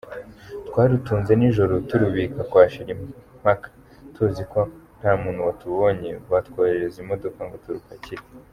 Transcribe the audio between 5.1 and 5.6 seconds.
muntu